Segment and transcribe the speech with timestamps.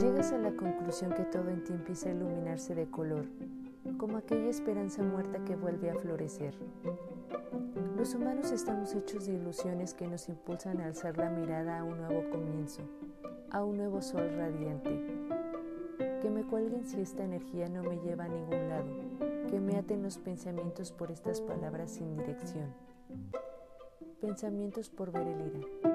[0.00, 3.26] Llegas a la conclusión que todo en ti empieza a iluminarse de color,
[3.98, 6.54] como aquella esperanza muerta que vuelve a florecer.
[7.98, 11.98] Los humanos estamos hechos de ilusiones que nos impulsan a alzar la mirada a un
[11.98, 12.80] nuevo comienzo,
[13.50, 14.98] a un nuevo sol radiante.
[16.22, 18.88] Que me cuelguen si esta energía no me lleva a ningún lado,
[19.50, 22.72] que me aten los pensamientos por estas palabras sin dirección.
[24.22, 25.91] Pensamientos por ver el ira.